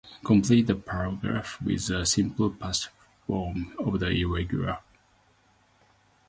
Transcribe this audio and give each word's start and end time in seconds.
Complete 0.25 0.65
the 0.65 0.73
paragraph 0.73 1.61
with 1.61 1.85
the 1.85 2.03
simple 2.07 2.49
past 2.49 2.89
form 3.27 3.75
of 3.77 3.99
the 3.99 4.07
irregular 4.09 4.79